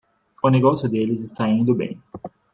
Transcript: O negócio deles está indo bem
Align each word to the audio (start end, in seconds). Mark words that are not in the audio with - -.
O 0.41 0.49
negócio 0.49 0.89
deles 0.89 1.21
está 1.21 1.47
indo 1.47 1.75
bem 1.75 2.01